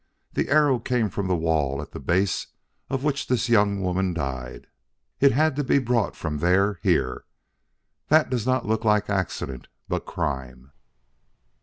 The 0.33 0.49
arrow 0.49 0.79
came 0.79 1.11
from 1.11 1.27
the 1.27 1.35
wall 1.35 1.79
at 1.79 1.91
the 1.91 1.99
base 1.99 2.47
of 2.89 3.03
which 3.03 3.27
this 3.27 3.49
young 3.49 3.83
woman 3.83 4.15
died. 4.15 4.65
It 5.19 5.31
had 5.31 5.55
to 5.57 5.63
be 5.63 5.77
brought 5.77 6.15
from 6.15 6.39
there 6.39 6.79
here. 6.81 7.25
That 8.07 8.31
does 8.31 8.47
not 8.47 8.65
look 8.65 8.83
like 8.83 9.11
accident, 9.11 9.67
but 9.87 10.07
crime." 10.07 10.71